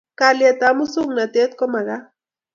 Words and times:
Kaliet 0.19 0.59
ab 0.67 0.75
musongnotet 0.77 1.51
komakat 1.59 2.03